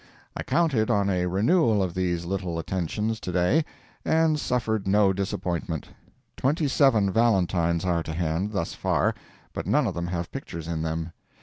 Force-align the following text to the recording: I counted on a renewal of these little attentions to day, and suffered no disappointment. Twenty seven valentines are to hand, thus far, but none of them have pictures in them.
I 0.35 0.41
counted 0.41 0.89
on 0.89 1.11
a 1.11 1.27
renewal 1.27 1.83
of 1.83 1.93
these 1.93 2.25
little 2.25 2.57
attentions 2.57 3.19
to 3.19 3.31
day, 3.31 3.63
and 4.03 4.39
suffered 4.39 4.87
no 4.87 5.13
disappointment. 5.13 5.89
Twenty 6.35 6.67
seven 6.67 7.11
valentines 7.13 7.85
are 7.85 8.01
to 8.01 8.13
hand, 8.13 8.51
thus 8.51 8.73
far, 8.73 9.13
but 9.53 9.67
none 9.67 9.85
of 9.85 9.93
them 9.93 10.07
have 10.07 10.31
pictures 10.31 10.67
in 10.67 10.81
them. 10.81 11.11